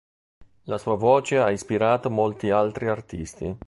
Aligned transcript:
La 0.63 0.79
sua 0.79 0.95
voce 0.95 1.37
ha 1.37 1.51
ispirato 1.51 2.09
molti 2.09 2.49
altri 2.49 2.87
artisti. 2.87 3.55